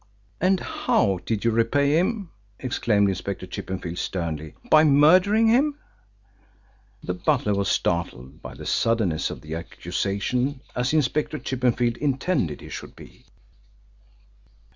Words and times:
"And 0.39 0.59
how 0.59 1.19
did 1.27 1.45
you 1.45 1.51
repay 1.51 1.91
him," 1.99 2.31
exclaimed 2.57 3.07
Inspector 3.07 3.45
Chippenfield 3.45 3.99
sternly, 3.99 4.55
"by 4.71 4.83
murdering 4.83 5.45
him?" 5.45 5.77
The 7.03 7.13
butler 7.13 7.53
was 7.53 7.69
startled 7.69 8.41
by 8.41 8.55
the 8.55 8.65
suddenness 8.65 9.29
of 9.29 9.41
the 9.41 9.53
accusation, 9.53 10.61
as 10.75 10.91
Inspector 10.91 11.37
Chippenfield 11.37 11.97
intended 11.97 12.61
he 12.61 12.69
should 12.69 12.95
be. 12.95 13.25